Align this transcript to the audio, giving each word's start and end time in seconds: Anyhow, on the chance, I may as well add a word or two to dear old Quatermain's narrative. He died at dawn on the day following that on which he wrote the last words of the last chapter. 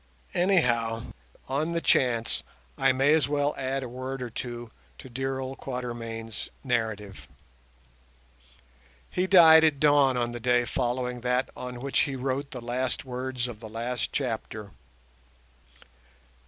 Anyhow, 0.33 1.03
on 1.47 1.73
the 1.73 1.79
chance, 1.79 2.41
I 2.75 2.91
may 2.91 3.13
as 3.13 3.27
well 3.29 3.53
add 3.55 3.83
a 3.83 3.87
word 3.87 4.23
or 4.23 4.31
two 4.31 4.71
to 4.97 5.09
dear 5.09 5.37
old 5.37 5.59
Quatermain's 5.59 6.49
narrative. 6.63 7.27
He 9.11 9.27
died 9.27 9.63
at 9.63 9.79
dawn 9.79 10.17
on 10.17 10.31
the 10.31 10.39
day 10.39 10.65
following 10.65 11.21
that 11.21 11.51
on 11.55 11.81
which 11.81 11.99
he 11.99 12.15
wrote 12.15 12.49
the 12.49 12.61
last 12.61 13.05
words 13.05 13.47
of 13.47 13.59
the 13.59 13.69
last 13.69 14.11
chapter. 14.11 14.71